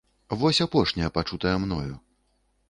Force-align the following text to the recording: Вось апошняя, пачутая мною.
Вось 0.43 0.61
апошняя, 0.65 1.11
пачутая 1.19 1.53
мною. 1.67 1.93